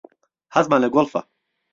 [0.55, 1.21] حەزمان لە گۆڵفە.